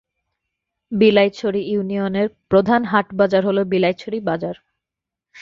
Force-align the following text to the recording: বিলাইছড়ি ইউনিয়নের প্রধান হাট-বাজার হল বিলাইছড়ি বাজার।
বিলাইছড়ি 0.91 1.61
ইউনিয়নের 1.65 2.27
প্রধান 2.51 2.81
হাট-বাজার 2.83 3.43
হল 3.45 3.57
বিলাইছড়ি 3.63 4.19
বাজার। 4.21 4.55